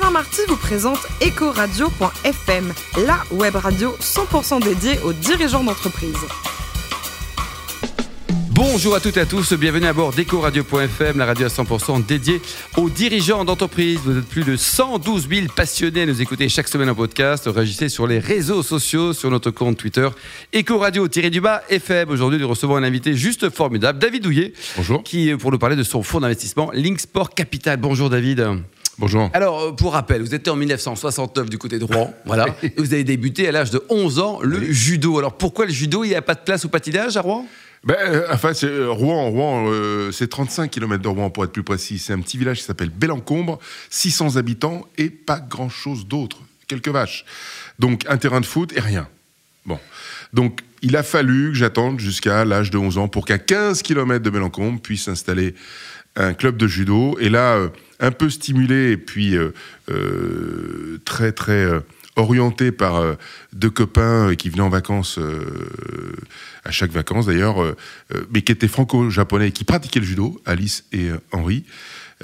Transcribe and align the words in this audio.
Alain 0.00 0.10
Marty 0.12 0.42
vous 0.46 0.56
présente 0.56 1.00
Ecoradio.fm, 1.20 2.72
la 3.04 3.18
web 3.32 3.56
radio 3.56 3.96
100% 4.00 4.62
dédiée 4.62 5.00
aux 5.00 5.12
dirigeants 5.12 5.64
d'entreprise. 5.64 6.14
Bonjour 8.50 8.94
à 8.94 9.00
toutes 9.00 9.16
et 9.16 9.20
à 9.20 9.26
tous, 9.26 9.54
bienvenue 9.54 9.86
à 9.86 9.92
bord 9.92 10.12
d'EcoRadio.fm, 10.12 11.18
la 11.18 11.26
radio 11.26 11.46
à 11.46 11.48
100% 11.48 12.06
dédiée 12.06 12.40
aux 12.76 12.88
dirigeants 12.88 13.44
d'entreprise. 13.44 13.98
Vous 14.04 14.18
êtes 14.18 14.28
plus 14.28 14.44
de 14.44 14.56
112 14.56 15.28
000 15.28 15.46
passionnés 15.56 16.02
à 16.02 16.06
nous 16.06 16.22
écouter 16.22 16.48
chaque 16.48 16.68
semaine 16.68 16.90
en 16.90 16.94
podcast. 16.94 17.48
Réagissez 17.52 17.88
sur 17.88 18.06
les 18.06 18.20
réseaux 18.20 18.62
sociaux, 18.62 19.12
sur 19.12 19.32
notre 19.32 19.50
compte 19.50 19.78
Twitter, 19.78 20.08
Ecoradio-du-bas 20.54 21.62
FM. 21.70 22.10
Aujourd'hui, 22.10 22.38
nous 22.38 22.48
recevons 22.48 22.76
un 22.76 22.84
invité 22.84 23.14
juste 23.14 23.50
formidable, 23.50 23.98
David 23.98 24.22
Douillet. 24.22 24.52
Bonjour. 24.76 25.02
Qui, 25.02 25.34
pour 25.34 25.50
nous 25.50 25.58
parler 25.58 25.74
de 25.74 25.82
son 25.82 26.04
fonds 26.04 26.20
d'investissement, 26.20 26.70
Linksport 26.72 27.30
Capital. 27.30 27.78
Bonjour 27.78 28.10
David. 28.10 28.46
Bonjour. 28.98 29.30
Alors, 29.32 29.60
euh, 29.60 29.72
pour 29.72 29.92
rappel, 29.92 30.22
vous 30.22 30.34
étiez 30.34 30.50
en 30.50 30.56
1969 30.56 31.48
du 31.48 31.58
côté 31.58 31.78
de 31.78 31.84
Rouen, 31.84 32.12
voilà. 32.26 32.46
vous 32.76 32.92
avez 32.92 33.04
débuté 33.04 33.46
à 33.46 33.52
l'âge 33.52 33.70
de 33.70 33.82
11 33.88 34.18
ans 34.18 34.40
le 34.42 34.60
judo. 34.72 35.18
Alors, 35.18 35.36
pourquoi 35.36 35.66
le 35.66 35.72
judo? 35.72 36.04
Il 36.04 36.08
n'y 36.08 36.14
a 36.14 36.22
pas 36.22 36.34
de 36.34 36.40
place 36.40 36.64
au 36.64 36.68
patinage 36.68 37.16
à 37.16 37.20
Rouen? 37.20 37.46
Ben, 37.84 37.96
euh, 38.00 38.26
enfin, 38.32 38.54
c'est, 38.54 38.66
euh, 38.66 38.90
Rouen, 38.90 39.28
Rouen 39.30 39.66
euh, 39.68 40.10
c'est 40.10 40.28
35 40.28 40.70
km 40.70 41.02
de 41.02 41.08
Rouen 41.08 41.30
pour 41.30 41.44
être 41.44 41.52
plus 41.52 41.62
précis. 41.62 41.98
C'est 41.98 42.12
un 42.12 42.20
petit 42.20 42.38
village 42.38 42.58
qui 42.58 42.64
s'appelle 42.64 42.90
Bellencombre, 42.90 43.58
600 43.90 44.36
habitants 44.36 44.86
et 44.96 45.10
pas 45.10 45.38
grand-chose 45.38 46.06
d'autre. 46.06 46.38
Quelques 46.66 46.88
vaches. 46.88 47.24
Donc, 47.78 48.04
un 48.08 48.16
terrain 48.16 48.40
de 48.40 48.46
foot 48.46 48.72
et 48.76 48.80
rien. 48.80 49.08
Bon. 49.64 49.78
Donc, 50.32 50.60
il 50.82 50.96
a 50.96 51.02
fallu 51.02 51.50
que 51.52 51.56
j'attende 51.56 52.00
jusqu'à 52.00 52.44
l'âge 52.44 52.70
de 52.70 52.78
11 52.78 52.98
ans 52.98 53.08
pour 53.08 53.24
qu'à 53.24 53.38
15 53.38 53.82
km 53.82 54.22
de 54.22 54.30
Bellencombre 54.30 54.80
puisse 54.80 55.08
installer 55.08 55.54
un 56.16 56.34
club 56.34 56.56
de 56.56 56.66
judo. 56.66 57.16
Et 57.20 57.28
là, 57.28 57.70
un 58.00 58.10
peu 58.10 58.30
stimulé 58.30 58.92
et 58.92 58.96
puis 58.96 59.36
très, 61.04 61.32
très 61.32 61.68
orienté 62.18 62.72
par 62.72 62.96
euh, 62.96 63.14
deux 63.52 63.70
copains 63.70 64.30
euh, 64.30 64.34
qui 64.34 64.50
venaient 64.50 64.62
en 64.62 64.68
vacances, 64.68 65.18
euh, 65.18 66.16
à 66.64 66.70
chaque 66.70 66.90
vacances 66.90 67.26
d'ailleurs, 67.26 67.74
mais 68.30 68.42
qui 68.42 68.52
étaient 68.52 68.68
franco-japonais 68.68 69.48
et 69.48 69.52
qui 69.52 69.64
pratiquaient 69.64 70.00
le 70.00 70.06
judo, 70.06 70.40
Alice 70.44 70.84
et 70.92 71.08
Henri. 71.32 71.64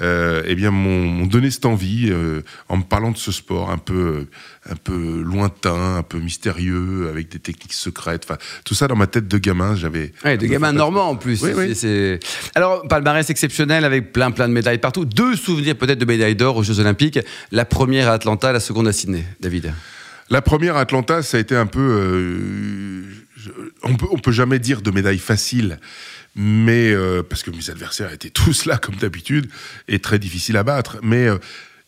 Eh 0.01 0.55
bien, 0.55 0.71
m'ont 0.71 1.25
donné 1.25 1.51
cette 1.51 1.65
envie 1.65 2.11
en 2.69 2.77
me 2.77 2.83
parlant 2.83 3.11
de 3.11 3.17
ce 3.17 3.31
sport 3.31 3.69
un 3.69 3.77
peu, 3.77 4.27
un 4.69 4.75
peu 4.75 5.21
lointain, 5.21 5.97
un 5.97 6.03
peu 6.03 6.19
mystérieux, 6.19 7.07
avec 7.09 7.29
des 7.29 7.39
techniques 7.39 7.73
secrètes. 7.73 8.25
Enfin, 8.25 8.37
tout 8.63 8.75
ça 8.75 8.87
dans 8.87 8.95
ma 8.95 9.07
tête 9.07 9.27
de 9.27 9.37
gamin, 9.37 9.75
j'avais. 9.75 10.11
Ouais, 10.23 10.37
de 10.37 10.45
gamin 10.47 10.73
normand 10.73 11.09
en 11.09 11.15
plus. 11.15 11.41
Oui, 11.41 12.19
Alors, 12.55 12.87
palmarès 12.87 13.29
exceptionnel 13.29 13.85
avec 13.85 14.11
plein, 14.11 14.31
plein 14.31 14.47
de 14.47 14.53
médailles 14.53 14.79
partout. 14.79 15.05
Deux 15.05 15.35
souvenirs 15.35 15.75
peut-être 15.75 15.99
de 15.99 16.05
médailles 16.05 16.35
d'or 16.35 16.57
aux 16.57 16.63
Jeux 16.63 16.79
Olympiques. 16.79 17.19
La 17.51 17.65
première 17.65 18.09
à 18.09 18.13
Atlanta, 18.13 18.51
la 18.51 18.59
seconde 18.59 18.87
à 18.87 18.93
Sydney. 18.93 19.23
David. 19.39 19.73
La 20.29 20.41
première 20.41 20.75
Atlanta, 20.77 21.21
ça 21.21 21.37
a 21.37 21.39
été 21.39 21.55
un 21.55 21.67
peu. 21.67 21.79
Euh, 21.81 23.03
on 23.83 23.95
peut, 23.95 24.07
peut 24.23 24.31
jamais 24.31 24.57
dire 24.57 24.81
de 24.81 24.89
médaille 24.89 25.19
facile, 25.19 25.79
mais 26.35 26.91
euh, 26.91 27.23
parce 27.23 27.43
que 27.43 27.51
mes 27.51 27.69
adversaires 27.69 28.11
étaient 28.11 28.29
tous 28.31 28.65
là 28.65 28.77
comme 28.77 28.95
d'habitude 28.95 29.49
et 29.87 29.99
très 29.99 30.19
difficiles 30.19 30.57
à 30.57 30.63
battre. 30.63 30.97
Mais 31.01 31.27
euh, 31.27 31.37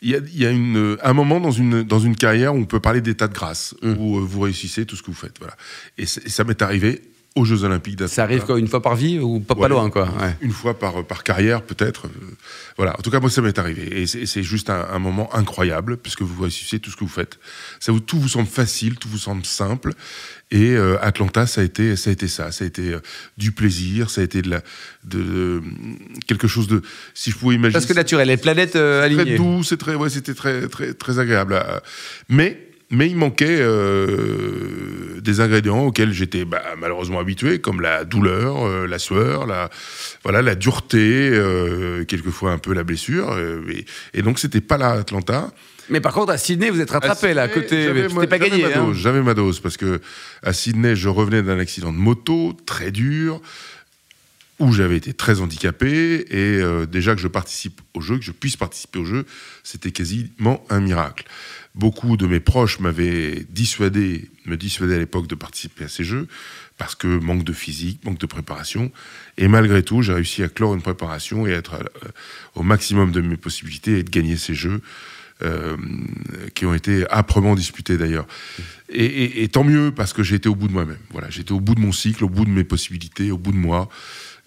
il 0.01 0.11
y 0.33 0.45
a, 0.45 0.49
un 0.49 1.13
moment 1.13 1.39
dans 1.39 1.51
une, 1.51 1.81
dans 1.83 1.99
une 1.99 2.15
carrière 2.15 2.53
où 2.53 2.59
on 2.59 2.65
peut 2.65 2.79
parler 2.79 3.01
d'état 3.01 3.27
de 3.27 3.33
grâce, 3.33 3.75
mmh. 3.81 3.93
où 3.97 4.25
vous 4.25 4.41
réussissez 4.41 4.85
tout 4.85 4.95
ce 4.95 5.01
que 5.01 5.07
vous 5.07 5.17
faites. 5.17 5.39
Voilà. 5.39 5.55
Et, 5.97 6.05
ça 6.05 6.43
m'est 6.43 6.61
arrivé 6.61 7.01
aux 7.37 7.45
Jeux 7.45 7.63
Olympiques 7.63 7.95
d'Atlanta. 7.95 8.15
Ça 8.15 8.23
arrive 8.23 8.43
quoi, 8.43 8.59
une 8.59 8.67
fois 8.67 8.81
par 8.81 8.95
vie 8.95 9.19
ou 9.19 9.39
pas, 9.39 9.55
pas 9.55 9.67
loin 9.67 9.89
quoi 9.89 10.09
Une 10.41 10.51
fois 10.51 10.77
par, 10.77 11.05
par 11.05 11.23
carrière 11.23 11.61
peut-être. 11.61 12.07
Voilà, 12.75 12.97
en 12.97 13.01
tout 13.01 13.11
cas 13.11 13.19
moi 13.19 13.29
ça 13.29 13.41
m'est 13.41 13.57
arrivé. 13.59 14.01
Et 14.01 14.07
c'est 14.07 14.43
juste 14.43 14.69
un, 14.69 14.99
moment 14.99 15.33
incroyable 15.35 15.97
puisque 15.97 16.21
vous 16.21 16.41
réussissez 16.41 16.79
tout 16.79 16.89
ce 16.89 16.95
que 16.95 17.03
vous 17.03 17.09
faites. 17.09 17.39
Ça 17.79 17.91
vous, 17.91 17.99
tout 17.99 18.19
vous 18.19 18.29
semble 18.29 18.47
facile, 18.47 18.95
tout 18.97 19.09
vous 19.09 19.17
semble 19.17 19.45
simple. 19.45 19.93
Et 20.49 20.71
euh, 20.71 20.97
Atlanta, 21.01 21.45
ça 21.45 21.61
a 21.61 21.63
été, 21.63 21.95
ça 21.95 22.09
a 22.09 22.13
été 22.13 22.27
ça. 22.27 22.51
Ça 22.51 22.63
a 22.63 22.67
été 22.67 22.93
euh, 22.93 22.99
du 23.37 23.51
plaisir, 23.51 24.09
ça 24.09 24.21
a 24.21 24.23
été 24.23 24.41
de, 24.41 24.49
la, 24.49 24.61
de, 25.03 25.61
quelque 26.25 26.47
chose 26.47 26.67
de, 26.67 26.81
si 27.13 27.31
je 27.31 27.35
pouvais 27.35 27.55
imaginer. 27.55 27.73
Parce 27.73 27.85
que 27.85 27.93
naturel, 27.93 28.29
les 28.29 28.37
planètes 28.37 28.77
euh, 28.77 29.03
alignées. 29.03 29.25
Très 29.25 29.35
doux, 29.35 29.63
c'est 29.63 29.77
très, 29.77 29.95
ouais, 29.95 30.09
c'était 30.09 30.33
très, 30.33 30.67
très, 30.69 30.93
très 30.93 31.19
agréable. 31.19 31.61
Mais 32.29 32.66
mais 32.89 33.09
il 33.09 33.17
manquait 33.17 33.59
euh, 33.59 35.19
des 35.21 35.41
ingrédients 35.41 35.85
auxquels 35.85 36.13
j'étais 36.13 36.45
bah, 36.45 36.63
malheureusement 36.77 37.19
habitué, 37.19 37.59
comme 37.59 37.81
la 37.81 38.05
douleur, 38.05 38.65
euh, 38.65 38.87
la 38.87 38.97
sueur, 38.97 39.45
la, 39.45 39.69
voilà, 40.23 40.41
la 40.41 40.55
dureté, 40.55 41.29
euh, 41.31 42.05
quelquefois 42.05 42.51
un 42.51 42.57
peu 42.57 42.73
la 42.73 42.83
blessure. 42.83 43.37
Et, 43.69 43.85
et 44.13 44.21
donc, 44.21 44.39
c'était 44.39 44.61
pas 44.61 44.77
là 44.77 44.91
Atlanta. 44.91 45.51
Mais 45.89 46.01
par 46.01 46.13
contre, 46.13 46.31
à 46.31 46.37
Sydney, 46.37 46.69
vous 46.69 46.81
êtes 46.81 46.91
rattrapé 46.91 47.33
là, 47.33 47.43
à 47.43 47.47
côté. 47.47 48.07
C'était 48.09 48.27
pas 48.27 48.39
gagné. 48.39 48.65
Hein. 48.73 48.91
J'avais 48.93 49.21
ma 49.21 49.33
dose, 49.33 49.59
parce 49.59 49.77
que 49.77 49.99
à 50.43 50.53
Sydney, 50.53 50.95
je 50.95 51.09
revenais 51.09 51.43
d'un 51.43 51.59
accident 51.59 51.91
de 51.91 51.97
moto 51.97 52.53
très 52.65 52.91
dur 52.91 53.41
où 54.59 54.71
j'avais 54.71 54.97
été 54.97 55.13
très 55.13 55.39
handicapé 55.39 56.25
et 56.31 56.61
déjà 56.87 57.13
que 57.13 57.21
je 57.21 57.27
participe 57.27 57.79
au 57.93 58.01
jeu, 58.01 58.17
que 58.17 58.23
je 58.23 58.31
puisse 58.31 58.57
participer 58.57 58.97
au 58.99 59.05
jeu, 59.05 59.25
c'était 59.63 59.91
quasiment 59.91 60.63
un 60.69 60.79
miracle. 60.79 61.25
Beaucoup 61.75 62.17
de 62.17 62.25
mes 62.25 62.39
proches 62.39 62.79
m'avaient 62.79 63.45
dissuadé, 63.51 64.31
me 64.45 64.57
dissuadaient 64.57 64.95
à 64.95 64.97
l'époque 64.99 65.27
de 65.27 65.35
participer 65.35 65.83
à 65.83 65.87
ces 65.87 66.03
jeux, 66.03 66.27
parce 66.77 66.95
que 66.95 67.07
manque 67.07 67.43
de 67.43 67.53
physique, 67.53 68.03
manque 68.03 68.17
de 68.17 68.25
préparation. 68.25 68.91
Et 69.37 69.47
malgré 69.47 69.83
tout, 69.83 70.01
j'ai 70.01 70.13
réussi 70.13 70.41
à 70.41 70.49
clore 70.49 70.73
une 70.73 70.81
préparation 70.81 71.45
et 71.45 71.51
être 71.51 71.75
euh, 71.75 72.09
au 72.55 72.63
maximum 72.63 73.11
de 73.11 73.21
mes 73.21 73.37
possibilités 73.37 73.99
et 73.99 74.03
de 74.03 74.09
gagner 74.09 74.37
ces 74.37 74.55
jeux. 74.55 74.81
Euh, 75.43 75.77
qui 76.55 76.65
ont 76.65 76.73
été 76.73 77.05
âprement 77.11 77.53
disputés 77.53 77.95
d'ailleurs. 77.95 78.25
Et, 78.89 79.47
tant 79.49 79.63
mieux 79.63 79.91
parce 79.91 80.11
que 80.11 80.23
j'ai 80.23 80.33
été 80.37 80.49
au 80.49 80.55
bout 80.55 80.67
de 80.67 80.73
moi-même. 80.73 80.97
Voilà, 81.11 81.29
j'étais 81.29 81.51
au 81.51 81.59
bout 81.59 81.75
de 81.75 81.79
mon 81.79 81.91
cycle, 81.91 82.23
au 82.23 82.29
bout 82.29 82.43
de 82.43 82.49
mes 82.49 82.63
possibilités, 82.63 83.29
au 83.29 83.37
bout 83.37 83.51
de 83.51 83.57
moi. 83.57 83.87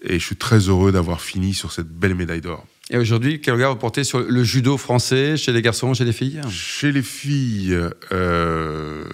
Et 0.03 0.19
je 0.19 0.25
suis 0.25 0.35
très 0.35 0.57
heureux 0.57 0.91
d'avoir 0.91 1.21
fini 1.21 1.53
sur 1.53 1.71
cette 1.71 1.87
belle 1.87 2.15
médaille 2.15 2.41
d'or. 2.41 2.65
Et 2.89 2.97
aujourd'hui, 2.97 3.39
quel 3.39 3.53
regard 3.53 3.71
vous 3.71 3.79
portez 3.79 4.03
sur 4.03 4.19
le 4.19 4.43
judo 4.43 4.75
français 4.77 5.37
chez 5.37 5.53
les 5.53 5.61
garçons, 5.61 5.93
chez 5.93 6.03
les 6.03 6.11
filles? 6.11 6.41
Chez 6.49 6.91
les 6.91 7.03
filles, 7.03 7.79
euh, 8.11 9.05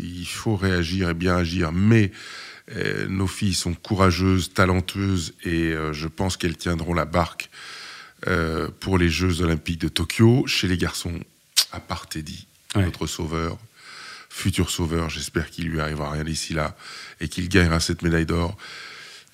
il 0.00 0.26
faut 0.26 0.54
réagir 0.54 1.10
et 1.10 1.14
bien 1.14 1.36
agir, 1.36 1.72
mais 1.72 2.12
euh, 2.76 3.08
nos 3.08 3.26
filles 3.26 3.54
sont 3.54 3.74
courageuses, 3.74 4.52
talentueuses, 4.52 5.34
et 5.42 5.72
euh, 5.72 5.92
je 5.92 6.06
pense 6.06 6.36
qu'elles 6.36 6.56
tiendront 6.56 6.94
la 6.94 7.06
barque 7.06 7.50
pour 8.80 8.98
les 8.98 9.08
Jeux 9.08 9.42
olympiques 9.42 9.80
de 9.80 9.86
Tokyo. 9.86 10.44
Chez 10.48 10.66
les 10.66 10.76
garçons, 10.76 11.20
à 11.70 11.78
part 11.78 12.08
Teddy, 12.08 12.48
notre 12.74 13.06
sauveur, 13.06 13.58
futur 14.28 14.70
sauveur, 14.70 15.08
j'espère 15.08 15.50
qu'il 15.50 15.68
lui 15.68 15.80
arrivera 15.80 16.10
rien 16.10 16.24
d'ici 16.24 16.52
là, 16.52 16.76
et 17.20 17.28
qu'il 17.28 17.48
gagnera 17.48 17.78
cette 17.78 18.02
médaille 18.02 18.26
d'or. 18.26 18.56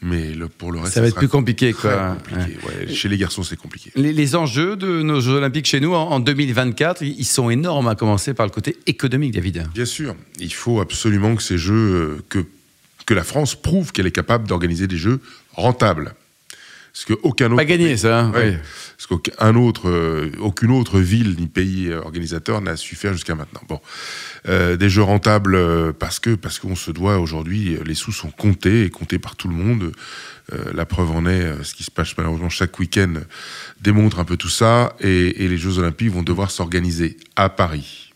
Mais 0.03 0.33
pour 0.59 0.71
le 0.71 0.81
reste, 0.81 0.95
ça 0.95 1.01
va 1.01 1.09
être 1.09 1.17
plus 1.17 1.29
compliqué. 1.29 1.73
Quoi. 1.73 2.17
Chez 2.89 3.09
les 3.09 3.17
garçons, 3.17 3.43
c'est 3.43 3.57
compliqué. 3.57 3.91
Les, 3.95 4.37
enjeux 4.37 4.77
de 4.77 5.03
nos 5.03 5.21
Jeux 5.21 5.35
Olympiques 5.35 5.67
chez 5.67 5.81
nous 5.81 5.95
en, 5.95 6.21
2024, 6.21 7.03
ils 7.03 7.25
sont 7.25 7.49
énormes, 7.51 7.89
à 7.89 7.95
commencer 7.95 8.35
par 8.35 8.47
le 8.47 8.53
côté 8.53 8.77
économique, 8.87 9.33
David. 9.33 9.67
Bien 9.73 9.85
sûr. 9.85 10.15
Il 10.41 10.53
faut 10.53 10.81
absolument 10.81 11.35
que 11.37 11.43
ces 11.43 11.57
Jeux, 11.59 11.75
euh, 11.75 12.23
que, 12.29 12.45
que 13.07 13.15
la 13.15 13.25
France 13.25 13.55
prouve 13.55 13.93
qu'elle 13.93 14.07
est 14.07 14.13
capable 14.13 14.47
d'organiser 14.47 14.87
des 14.87 14.99
Jeux 14.99 15.21
rentables. 15.55 16.15
Parce 16.95 17.07
qu'aucun 17.07 17.47
autre. 17.47 17.57
Pas 17.57 17.65
gagné, 17.65 17.97
ça. 17.97 18.21
Hein, 18.21 18.33
oui. 18.37 18.57
Parce 18.97 19.07
qu'aucun 19.09 19.57
autre, 19.57 19.89
euh, 19.89 20.31
aucune 20.39 20.71
autre 20.71 21.01
ville 21.01 21.35
ni 21.37 21.49
pays 21.49 21.93
organisateur 21.93 22.61
n'a 22.61 22.77
su 22.77 22.95
faire 22.95 23.13
jusqu'à 23.13 23.35
maintenant. 23.35 23.63
Bon. 23.69 23.81
Euh, 24.49 24.77
des 24.77 24.89
jeux 24.89 25.03
rentables 25.03 25.57
euh, 25.57 25.93
parce 25.93 26.21
que 26.21 26.37
parce 26.37 26.61
qu'on 26.61 26.77
se 26.77 26.93
doit 26.93 27.19
aujourd'hui, 27.19 27.79
les 27.85 27.95
sous 27.95 28.13
sont 28.13 28.31
comptés 28.31 28.85
et 28.85 28.91
comptés 28.91 29.19
par 29.19 29.35
tout 29.35 29.49
le 29.49 29.55
monde. 29.55 29.93
la 30.73 30.85
preuve 30.85 31.11
en 31.11 31.27
est, 31.27 31.65
ce 31.65 31.75
qui 31.75 31.83
se 31.85 31.91
passe 31.91 32.17
malheureusement 32.17 32.51
chaque 32.51 32.79
week-end 32.79 33.15
démontre 33.81 34.21
un 34.21 34.25
peu 34.25 34.37
tout 34.37 34.51
ça. 34.51 34.95
Et, 35.01 35.45
et 35.45 35.49
les 35.49 35.59
Jeux 35.59 35.79
Olympiques 35.79 36.13
vont 36.13 36.23
devoir 36.23 36.53
s'organiser 36.53 37.17
à 37.35 37.49
Paris 37.49 38.13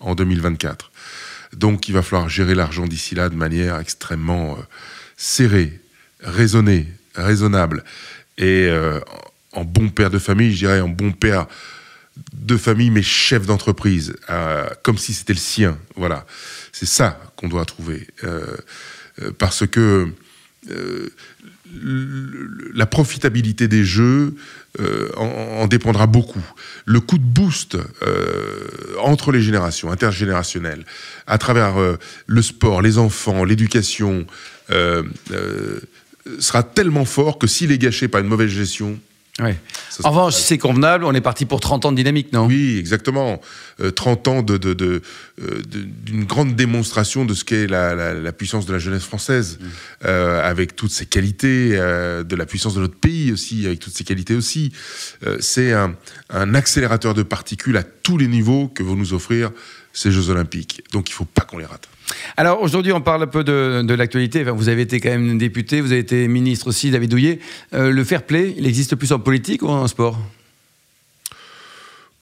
en 0.00 0.16
2024. 0.16 0.90
Donc 1.52 1.88
il 1.88 1.92
va 1.92 2.02
falloir 2.02 2.28
gérer 2.28 2.56
l'argent 2.56 2.86
d'ici 2.86 3.14
là 3.14 3.28
de 3.28 3.36
manière 3.36 3.78
extrêmement 3.78 4.58
serrée, 5.16 5.78
raisonnée, 6.20 6.88
raisonnable 7.16 7.84
et 8.38 8.68
euh, 8.68 9.00
en 9.52 9.64
bon 9.64 9.88
père 9.88 10.10
de 10.10 10.18
famille, 10.18 10.52
je 10.52 10.58
dirais 10.58 10.80
en 10.80 10.88
bon 10.88 11.12
père 11.12 11.46
de 12.32 12.56
famille, 12.56 12.90
mais 12.90 13.02
chef 13.02 13.46
d'entreprise, 13.46 14.14
euh, 14.30 14.66
comme 14.82 14.98
si 14.98 15.12
c'était 15.12 15.34
le 15.34 15.38
sien. 15.38 15.78
Voilà, 15.96 16.26
c'est 16.72 16.86
ça 16.86 17.20
qu'on 17.36 17.48
doit 17.48 17.64
trouver, 17.64 18.06
euh, 18.24 18.56
parce 19.38 19.66
que 19.66 20.08
la 22.74 22.86
profitabilité 22.86 23.68
des 23.68 23.84
jeux 23.84 24.34
en, 25.16 25.68
dépendra 25.68 26.08
beaucoup. 26.08 26.44
Le 26.84 26.98
coup 26.98 27.16
de 27.16 27.24
boost 27.24 27.78
entre 28.98 29.30
les 29.30 29.40
générations, 29.40 29.92
intergénérationnel, 29.92 30.84
à 31.28 31.38
travers 31.38 31.76
le 32.26 32.42
sport, 32.42 32.82
les 32.82 32.98
enfants, 32.98 33.44
l'éducation, 33.44 34.26
sera 36.38 36.62
tellement 36.62 37.04
fort 37.04 37.38
que 37.38 37.46
s'il 37.46 37.72
est 37.72 37.78
gâché 37.78 38.08
par 38.08 38.20
une 38.20 38.28
mauvaise 38.28 38.50
gestion, 38.50 38.98
Ouais. 39.38 39.58
En 40.02 40.10
revanche, 40.10 40.34
si 40.34 40.42
c'est 40.42 40.58
convenable, 40.58 41.04
on 41.04 41.12
est 41.12 41.20
parti 41.20 41.44
pour 41.44 41.60
30 41.60 41.84
ans 41.84 41.92
de 41.92 41.96
dynamique, 41.96 42.32
non? 42.32 42.46
Oui, 42.46 42.78
exactement. 42.78 43.38
30 43.94 44.28
ans 44.28 44.42
d'une 44.42 44.56
de, 44.56 44.72
de, 44.72 45.02
grande 46.24 46.56
démonstration 46.56 47.26
de 47.26 47.34
ce 47.34 47.44
qu'est 47.44 47.66
la, 47.66 48.14
la, 48.14 48.32
puissance 48.32 48.64
de 48.64 48.72
la 48.72 48.78
jeunesse 48.78 49.04
française, 49.04 49.58
mmh. 49.60 50.08
avec 50.08 50.74
toutes 50.74 50.90
ses 50.90 51.04
qualités, 51.04 51.72
de 51.72 52.36
la 52.36 52.46
puissance 52.46 52.74
de 52.76 52.80
notre 52.80 52.96
pays 52.96 53.30
aussi, 53.30 53.66
avec 53.66 53.78
toutes 53.78 53.94
ses 53.94 54.04
qualités 54.04 54.34
aussi. 54.34 54.72
c'est 55.40 55.72
un, 55.72 55.94
un 56.30 56.54
accélérateur 56.54 57.12
de 57.12 57.22
particules 57.22 57.76
à 57.76 57.82
tous 57.82 58.16
les 58.16 58.28
niveaux 58.28 58.68
que 58.68 58.82
vont 58.82 58.96
nous 58.96 59.12
offrir 59.12 59.50
ces 59.96 60.12
Jeux 60.12 60.30
Olympiques. 60.30 60.82
Donc 60.92 61.08
il 61.08 61.12
ne 61.12 61.16
faut 61.16 61.24
pas 61.24 61.42
qu'on 61.42 61.58
les 61.58 61.64
rate. 61.64 61.88
Alors 62.36 62.62
aujourd'hui, 62.62 62.92
on 62.92 63.00
parle 63.00 63.24
un 63.24 63.26
peu 63.26 63.42
de, 63.42 63.94
l'actualité. 63.94 64.44
vous 64.44 64.68
avez 64.68 64.82
été 64.82 65.00
quand 65.00 65.08
même 65.08 65.38
député, 65.38 65.80
vous 65.80 65.90
avez 65.90 66.00
été 66.00 66.28
ministre 66.28 66.68
aussi, 66.68 66.90
David 66.90 67.10
Douillet. 67.10 67.40
Euh, 67.74 67.90
le 67.90 68.04
fair 68.04 68.22
play, 68.22 68.54
il 68.56 68.66
existe 68.66 68.94
plus 68.94 69.12
en 69.12 69.18
politique 69.18 69.62
ou 69.62 69.68
en 69.68 69.88
sport? 69.88 70.18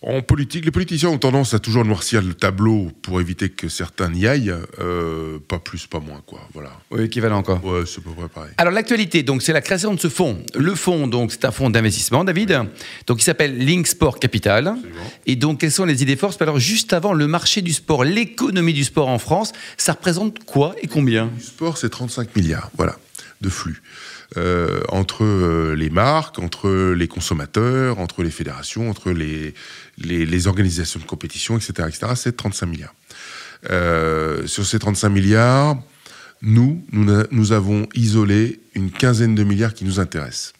En 0.06 0.22
politique, 0.22 0.64
les 0.64 0.70
politiciens 0.70 1.08
ont 1.08 1.18
tendance 1.18 1.54
à 1.54 1.58
toujours 1.58 1.84
noircir 1.84 2.20
le 2.22 2.34
tableau 2.34 2.90
pour 3.02 3.20
éviter 3.20 3.48
que 3.48 3.68
certains 3.68 4.10
n'y 4.10 4.26
aillent. 4.26 4.54
Euh, 4.80 5.38
pas 5.48 5.58
plus, 5.58 5.86
pas 5.86 6.00
moins, 6.00 6.22
quoi. 6.26 6.40
Voilà. 6.52 6.72
Oui, 6.90 7.04
équivalent 7.04 7.38
encore. 7.38 7.64
Ouais, 7.64 7.82
c'est 7.86 8.02
pas 8.02 8.10
vrai 8.10 8.28
pareil. 8.28 8.52
Alors 8.58 8.72
l'actualité, 8.72 9.22
donc 9.22 9.42
c'est 9.42 9.52
la 9.52 9.60
création 9.60 9.94
de 9.94 10.00
ce 10.00 10.08
fonds. 10.08 10.38
Le 10.54 10.74
fonds, 10.74 11.06
donc 11.06 11.32
c'est 11.32 11.44
un 11.44 11.50
fonds 11.50 11.70
d'investissement, 11.70 12.24
David. 12.24 12.60
Donc 13.06 13.20
il 13.20 13.24
s'appelle 13.24 13.56
Link 13.56 13.86
Sport 13.86 14.18
Capital. 14.18 14.74
Et 15.26 15.36
donc 15.36 15.60
quelles 15.60 15.72
sont 15.72 15.84
les 15.84 16.02
idées 16.02 16.16
forces 16.16 16.40
Alors 16.40 16.58
juste 16.58 16.92
avant 16.92 17.12
le 17.12 17.26
marché 17.26 17.62
du 17.62 17.72
sport, 17.72 18.04
l'économie 18.04 18.74
du 18.74 18.84
sport 18.84 19.08
en 19.08 19.18
France, 19.18 19.52
ça 19.76 19.92
représente 19.92 20.44
quoi 20.44 20.74
et 20.82 20.86
combien? 20.86 21.30
Le 21.34 21.42
sport, 21.42 21.78
c'est 21.78 21.88
35 21.88 22.36
milliards, 22.36 22.70
voilà, 22.76 22.96
de 23.44 23.50
flux. 23.50 23.82
Euh, 24.36 24.80
entre 24.88 25.22
euh, 25.22 25.74
les 25.76 25.90
marques, 25.90 26.38
entre 26.38 26.92
les 26.92 27.06
consommateurs, 27.06 28.00
entre 28.00 28.22
les 28.22 28.30
fédérations, 28.30 28.90
entre 28.90 29.12
les, 29.12 29.54
les, 29.98 30.46
organisations 30.48 30.98
de 30.98 31.04
compétition, 31.04 31.56
etc., 31.56 31.88
etc. 31.88 32.12
C'est 32.16 32.36
35 32.36 32.66
milliards. 32.66 32.94
Euh, 33.70 34.46
sur 34.46 34.66
ces 34.66 34.78
35 34.78 35.08
milliards, 35.10 35.76
nous, 36.42 36.84
nous, 36.90 37.22
nous, 37.30 37.52
avons 37.52 37.86
isolé 37.94 38.60
une 38.74 38.90
quinzaine 38.90 39.34
de 39.34 39.44
milliards 39.44 39.74
qui 39.74 39.84
nous 39.84 40.00
intéressent 40.00 40.52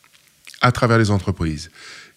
à 0.60 0.70
travers 0.70 0.98
les 0.98 1.10
entreprises 1.10 1.70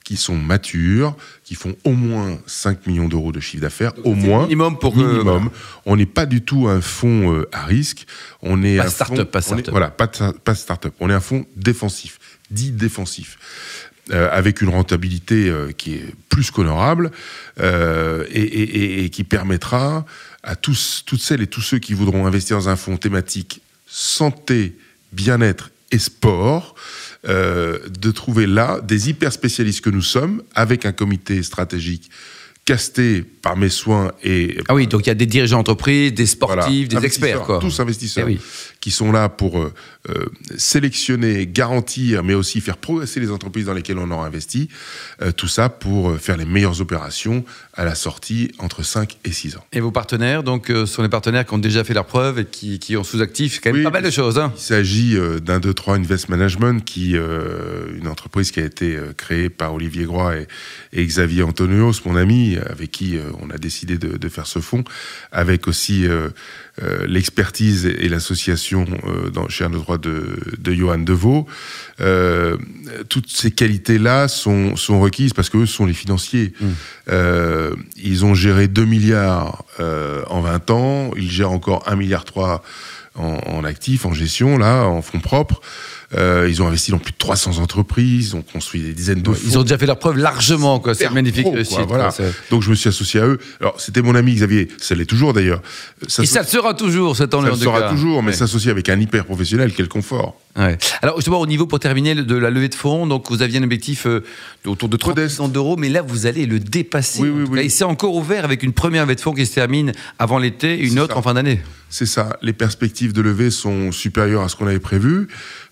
qui 0.07 0.15
sont 0.15 0.37
matures, 0.37 1.17
qui 1.43 1.55
font 1.55 1.75
au 1.83 1.91
moins 1.91 2.39
5 2.45 2.87
millions 2.87 3.09
d'euros 3.09 3.33
de 3.33 3.41
chiffre 3.41 3.61
d'affaires, 3.61 3.91
au 4.05 4.13
moins. 4.13 4.43
Minimum 4.43 4.79
pour 4.79 4.95
minimum. 4.95 5.49
On 5.85 5.97
n'est 5.97 6.05
pas 6.05 6.25
du 6.25 6.41
tout 6.41 6.69
un 6.69 6.79
fonds 6.79 7.33
euh, 7.33 7.49
à 7.51 7.65
risque. 7.65 8.05
On 8.41 8.63
est 8.63 8.77
pas 8.77 8.89
start-up, 8.89 9.29
pas 9.29 9.41
start-up. 9.41 9.69
Voilà, 9.69 9.89
pas, 9.89 10.07
pas 10.07 10.55
start-up. 10.55 10.93
On 11.01 11.09
est 11.09 11.13
un 11.13 11.19
fonds 11.19 11.45
défensif, 11.57 12.19
dit 12.51 12.71
défensif. 12.71 13.37
Euh, 14.11 14.29
avec 14.31 14.61
une 14.61 14.69
rentabilité 14.69 15.49
euh, 15.49 15.73
qui 15.73 15.95
est 15.95 16.15
plus 16.29 16.51
qu'honorable 16.51 17.11
et, 17.59 17.63
et, 18.31 19.03
et, 19.03 19.09
qui 19.09 19.25
permettra 19.25 20.05
à 20.41 20.55
tous, 20.55 21.03
toutes 21.05 21.19
celles 21.19 21.41
et 21.41 21.47
tous 21.47 21.59
ceux 21.59 21.79
qui 21.79 21.93
voudront 21.93 22.25
investir 22.25 22.55
dans 22.55 22.69
un 22.69 22.77
fonds 22.77 22.95
thématique 22.95 23.61
santé, 23.85 24.77
bien-être 25.11 25.71
et 25.91 25.99
sport, 25.99 26.75
euh, 27.27 27.79
de 27.89 28.11
trouver 28.11 28.47
là 28.47 28.79
des 28.81 29.09
hyper 29.09 29.31
spécialistes 29.33 29.81
que 29.81 29.89
nous 29.89 30.01
sommes, 30.01 30.43
avec 30.53 30.85
un 30.85 30.91
comité 30.91 31.41
stratégique 31.43 32.09
casté 32.67 33.21
par 33.21 33.55
mes 33.55 33.69
soins 33.69 34.11
et 34.25 34.57
ah 34.67 34.75
oui 34.75 34.87
donc 34.87 35.05
il 35.05 35.07
y 35.07 35.09
a 35.09 35.15
des 35.15 35.25
dirigeants 35.25 35.59
d'entreprise, 35.59 36.13
des 36.13 36.25
sportifs, 36.25 36.89
des 36.89 37.05
experts 37.05 37.43
quoi. 37.43 37.59
tous 37.59 37.79
investisseurs. 37.79 38.27
Eh 38.29 38.37
qui 38.87 38.91
sont 38.91 39.11
là 39.11 39.27
pour 39.27 39.59
euh, 39.59 39.73
euh, 40.09 40.27
sélectionner, 40.55 41.45
garantir, 41.45 42.23
mais 42.23 42.33
aussi 42.33 42.61
faire 42.61 42.77
progresser 42.77 43.19
les 43.19 43.31
entreprises 43.31 43.65
dans 43.65 43.73
lesquelles 43.73 43.97
on 43.97 44.09
aura 44.11 44.25
investi. 44.25 44.69
Euh, 45.21 45.33
tout 45.33 45.49
ça 45.49 45.67
pour 45.67 46.17
faire 46.17 46.37
les 46.37 46.45
meilleures 46.45 46.79
opérations 46.79 47.43
à 47.73 47.83
la 47.83 47.95
sortie 47.95 48.49
entre 48.59 48.83
5 48.83 49.17
et 49.25 49.33
6 49.33 49.57
ans. 49.57 49.65
Et 49.73 49.81
vos 49.81 49.91
partenaires, 49.91 50.41
donc, 50.41 50.71
sont 50.85 51.03
les 51.03 51.09
partenaires 51.09 51.45
qui 51.45 51.53
ont 51.53 51.57
déjà 51.57 51.83
fait 51.83 51.93
leur 51.93 52.05
preuve 52.05 52.39
et 52.39 52.45
qui, 52.45 52.79
qui 52.79 52.95
ont 52.95 53.03
sous-actifs 53.03 53.59
quand 53.61 53.73
même 53.73 53.83
pas 53.83 53.89
mal 53.89 54.03
de 54.03 54.09
choses. 54.09 54.39
Hein. 54.39 54.53
Il 54.55 54.61
s'agit 54.61 55.17
d'un 55.41 55.59
2-3 55.59 55.97
Invest 55.97 56.29
Management, 56.29 56.85
qui, 56.85 57.15
une 57.17 58.07
entreprise 58.07 58.51
qui 58.51 58.61
a 58.61 58.65
été 58.65 58.97
créée 59.17 59.49
par 59.49 59.73
Olivier 59.73 60.05
Groix 60.05 60.37
et, 60.37 60.47
et 60.93 61.05
Xavier 61.05 61.43
Antonios, 61.43 62.01
mon 62.05 62.15
ami, 62.15 62.55
avec 62.69 62.91
qui 62.91 63.17
on 63.41 63.49
a 63.49 63.57
décidé 63.57 63.97
de, 63.97 64.17
de, 64.17 64.29
faire 64.29 64.47
ce 64.47 64.59
fonds, 64.59 64.85
avec 65.33 65.67
aussi 65.67 66.07
l'expertise 67.07 67.85
et 67.85 68.07
l'association 68.07 68.85
euh, 69.05 69.47
chez 69.49 69.63
un 69.63 69.69
droit 69.69 69.97
de, 69.97 70.37
de 70.57 70.73
Johan 70.73 70.99
Deveau. 70.99 71.47
Euh, 71.99 72.57
toutes 73.09 73.29
ces 73.29 73.51
qualités-là 73.51 74.27
sont, 74.27 74.75
sont 74.75 74.99
requises 74.99 75.33
parce 75.33 75.49
qu'eux 75.49 75.65
sont 75.65 75.85
les 75.85 75.93
financiers. 75.93 76.53
Mmh. 76.59 76.65
Euh, 77.09 77.75
ils 77.95 78.25
ont 78.25 78.35
géré 78.35 78.67
2 78.67 78.85
milliards 78.85 79.63
en 79.79 80.41
20 80.41 80.71
ans, 80.71 81.11
ils 81.15 81.31
gèrent 81.31 81.51
encore 81.51 81.83
1 81.87 81.95
milliard 81.95 82.25
3 82.25 82.63
en, 83.15 83.39
en 83.45 83.63
actifs, 83.63 84.05
en 84.05 84.13
gestion, 84.13 84.57
là, 84.57 84.83
en 84.83 85.01
fonds 85.01 85.19
propres. 85.19 85.61
Euh, 86.15 86.47
ils 86.49 86.61
ont 86.61 86.67
investi 86.67 86.91
dans 86.91 86.99
plus 86.99 87.11
de 87.11 87.17
300 87.17 87.57
entreprises, 87.57 88.29
ils 88.29 88.35
ont 88.37 88.41
construit 88.41 88.81
des 88.81 88.93
dizaines 88.93 89.21
de 89.21 89.31
Ils 89.45 89.57
ont 89.57 89.63
déjà 89.63 89.77
fait 89.77 89.85
leur 89.85 89.99
preuve 89.99 90.17
largement, 90.17 90.79
quoi. 90.79 90.95
C'est 90.95 91.09
magnifique 91.11 91.47
site. 91.65 91.79
Voilà. 91.85 92.13
Donc 92.49 92.61
je 92.61 92.69
me 92.69 92.75
suis 92.75 92.87
associé 92.87 93.19
à 93.19 93.25
eux. 93.25 93.39
Alors 93.59 93.81
c'était 93.81 94.01
mon 94.01 94.15
ami 94.15 94.33
Xavier, 94.33 94.69
ça 94.77 94.95
l'est 94.95 95.05
toujours 95.05 95.33
d'ailleurs. 95.33 95.61
Et 96.03 96.25
ça 96.25 96.41
le 96.41 96.47
sera 96.47 96.73
toujours, 96.73 97.17
cet 97.17 97.33
Ça 97.33 97.41
le 97.41 97.55
sera 97.55 97.89
toujours, 97.89 98.23
mais 98.23 98.31
s'associer 98.31 98.71
avec 98.71 98.87
un 98.87 98.99
hyper 98.99 99.25
professionnel, 99.25 99.73
quel 99.75 99.89
confort. 99.89 100.39
Ouais. 100.55 100.77
Alors 101.01 101.17
justement 101.17 101.39
au 101.39 101.45
niveau 101.45 101.67
pour 101.67 101.79
terminer 101.79 102.15
de 102.15 102.35
la 102.35 102.49
levée 102.49 102.69
de 102.69 102.75
fonds, 102.75 103.05
donc 103.05 103.29
vous 103.29 103.41
aviez 103.41 103.59
un 103.59 103.63
objectif 103.63 104.07
euh, 104.07 104.23
autour 104.65 104.89
de 104.89 104.97
30 104.97 105.17
millions 105.17 105.47
d'euros, 105.49 105.75
mais 105.77 105.89
là 105.89 106.01
vous 106.01 106.25
allez 106.25 106.45
le 106.45 106.59
dépasser. 106.59 107.21
Oui, 107.21 107.29
oui, 107.29 107.43
oui. 107.51 107.59
Et 107.59 107.69
c'est 107.69 107.83
encore 107.83 108.15
ouvert 108.15 108.45
avec 108.45 108.63
une 108.63 108.73
première 108.73 109.03
levée 109.03 109.15
de 109.15 109.21
fonds 109.21 109.33
qui 109.33 109.45
se 109.45 109.53
termine 109.53 109.91
avant 110.19 110.39
l'été, 110.39 110.79
une 110.79 110.99
autre 110.99 111.17
en 111.17 111.21
fin 111.21 111.33
d'année. 111.33 111.59
C'est 111.89 112.05
ça. 112.05 112.37
Les 112.41 112.53
perspectives 112.53 113.13
de 113.13 113.21
levée 113.21 113.49
sont 113.49 113.91
supérieures 113.91 114.41
à 114.41 114.49
ce 114.49 114.55
qu'on 114.55 114.67
avait 114.67 114.79
prévu 114.79 115.27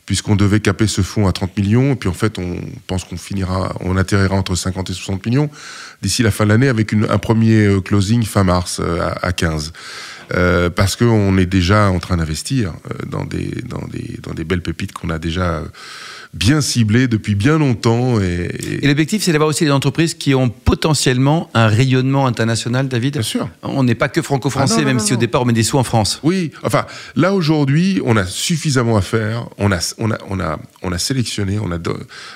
puisqu'on 0.05 0.35
devait 0.35 0.59
caper 0.59 0.87
ce 0.87 1.01
fonds 1.01 1.27
à 1.27 1.31
30 1.31 1.57
millions, 1.57 1.93
et 1.93 1.95
puis 1.95 2.09
en 2.09 2.13
fait, 2.13 2.37
on 2.37 2.57
pense 2.87 3.03
qu'on 3.03 3.17
finira, 3.17 3.75
on 3.79 3.97
atterrira 3.97 4.35
entre 4.35 4.55
50 4.55 4.89
et 4.89 4.93
60 4.93 5.25
millions 5.25 5.49
d'ici 6.01 6.23
la 6.23 6.31
fin 6.31 6.43
de 6.43 6.49
l'année 6.49 6.67
avec 6.67 6.91
une, 6.91 7.05
un 7.09 7.17
premier 7.17 7.65
euh, 7.65 7.81
closing 7.81 8.23
fin 8.23 8.43
mars 8.43 8.79
euh, 8.79 9.01
à, 9.01 9.27
à 9.27 9.31
15. 9.31 9.73
Euh, 10.33 10.69
parce 10.71 10.95
qu'on 10.95 11.37
est 11.37 11.45
déjà 11.45 11.89
en 11.91 11.99
train 11.99 12.17
d'investir 12.17 12.73
dans 13.05 13.25
des, 13.25 13.61
dans, 13.67 13.87
des, 13.87 14.17
dans 14.23 14.33
des 14.33 14.43
belles 14.43 14.63
pépites 14.63 14.91
qu'on 14.91 15.11
a 15.11 15.19
déjà 15.19 15.61
bien 16.35 16.59
ciblé 16.61 17.07
depuis 17.07 17.33
bien 17.33 17.57
longtemps. 17.57 18.19
Et, 18.19 18.49
et... 18.81 18.87
l'objectif, 18.87 19.23
c'est 19.23 19.31
d'avoir 19.31 19.49
aussi 19.49 19.63
des 19.63 19.71
entreprises 19.71 20.13
qui 20.13 20.35
ont 20.35 20.49
potentiellement 20.49 21.49
un 21.53 21.67
rayonnement 21.67 22.27
international, 22.27 22.87
David 22.87 23.13
Bien 23.13 23.21
sûr. 23.21 23.49
On 23.63 23.83
n'est 23.83 23.95
pas 23.95 24.09
que 24.09 24.21
franco-français, 24.21 24.81
ah 24.81 24.85
même 24.85 24.99
si 24.99 25.13
au 25.13 25.17
départ 25.17 25.41
on 25.41 25.45
met 25.45 25.53
des 25.53 25.63
sous 25.63 25.77
en 25.77 25.83
France. 25.83 26.19
Oui, 26.23 26.51
enfin, 26.63 26.85
là 27.15 27.33
aujourd'hui, 27.33 28.01
on 28.05 28.17
a 28.17 28.25
suffisamment 28.25 28.97
à 28.97 29.01
faire. 29.01 29.47
On 29.57 29.71
a, 29.71 29.79
on 29.97 30.11
a, 30.11 30.17
on 30.29 30.39
a, 30.39 30.59
on 30.83 30.91
a 30.91 30.97
sélectionné, 30.97 31.57
on 31.57 31.71
a 31.71 31.77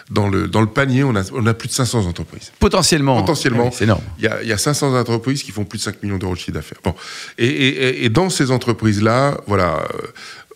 dans 0.10 0.30
le, 0.30 0.48
dans 0.48 0.62
le 0.62 0.68
panier, 0.68 1.04
on 1.04 1.16
a, 1.16 1.24
on 1.34 1.46
a 1.46 1.54
plus 1.54 1.68
de 1.68 1.74
500 1.74 2.06
entreprises. 2.06 2.52
Potentiellement. 2.60 3.20
Potentiellement. 3.20 3.70
c'est 3.72 3.84
énorme. 3.84 4.02
Il 4.20 4.30
y, 4.44 4.48
y 4.48 4.54
a 4.54 4.58
500 4.58 4.98
entreprises 4.98 5.44
qui 5.44 5.52
font 5.52 5.66
plus 5.66 5.78
de 5.80 5.84
5 5.84 6.02
millions 6.04 6.18
d'euros 6.18 6.34
de 6.34 6.40
chiffre 6.40 6.54
d'affaires. 6.54 6.80
Bon. 6.84 6.96
Et, 7.38 7.48
et, 7.48 8.06
et, 8.06 8.10
dans 8.10 8.30
ces 8.30 8.52
entreprises-là, 8.52 9.42
voilà, 9.48 9.84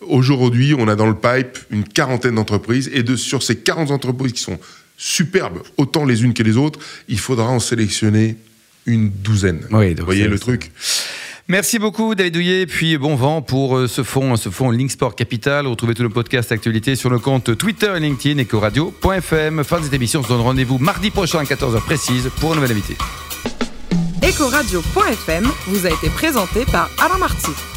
Aujourd'hui, 0.08 0.74
on 0.78 0.88
a 0.88 0.96
dans 0.96 1.06
le 1.06 1.14
pipe 1.14 1.58
une 1.70 1.84
quarantaine 1.84 2.34
d'entreprises 2.36 2.90
et 2.92 3.02
de, 3.02 3.16
sur 3.16 3.42
ces 3.42 3.56
40 3.56 3.90
entreprises 3.90 4.32
qui 4.32 4.42
sont 4.42 4.58
superbes, 4.96 5.62
autant 5.76 6.04
les 6.04 6.22
unes 6.22 6.34
que 6.34 6.42
les 6.42 6.56
autres, 6.56 6.78
il 7.08 7.18
faudra 7.18 7.48
en 7.48 7.60
sélectionner 7.60 8.36
une 8.86 9.10
douzaine. 9.10 9.66
Oui, 9.70 9.94
Vous 9.94 10.04
voyez 10.04 10.28
le 10.28 10.38
truc 10.38 10.70
Merci 11.46 11.78
beaucoup 11.78 12.14
David 12.14 12.32
Douillet, 12.32 12.66
puis 12.66 12.96
bon 12.96 13.16
vent 13.16 13.42
pour 13.42 13.76
euh, 13.76 13.86
ce 13.86 14.02
fonds, 14.02 14.34
ce 14.36 14.48
fonds 14.48 14.70
Link 14.70 14.90
Sport 14.90 15.14
Capital. 15.14 15.66
Retrouvez 15.66 15.92
tous 15.92 16.02
nos 16.02 16.08
podcasts 16.08 16.52
actualités 16.52 16.96
sur 16.96 17.10
le 17.10 17.18
compte 17.18 17.58
Twitter 17.58 17.92
et 17.94 18.00
LinkedIn 18.00 18.40
ecoradio.fm. 18.40 19.62
Fin 19.62 19.78
de 19.80 19.84
cette 19.84 19.92
émission, 19.92 20.20
on 20.20 20.22
se 20.22 20.28
donne 20.28 20.40
rendez-vous 20.40 20.78
mardi 20.78 21.10
prochain 21.10 21.40
à 21.40 21.44
14h 21.44 21.82
précise 21.82 22.30
pour 22.40 22.52
un 22.52 22.54
nouvel 22.54 22.70
invité. 22.70 22.96
Ecoradio.fm 24.26 25.46
vous 25.66 25.84
a 25.84 25.90
été 25.90 26.08
présenté 26.08 26.64
par 26.64 26.88
Alain 26.98 27.18
Marty. 27.18 27.73